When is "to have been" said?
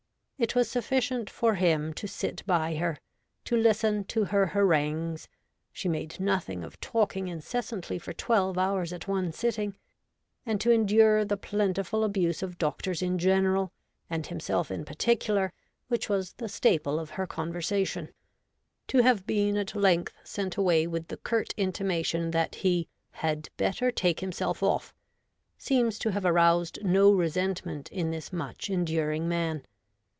18.87-19.55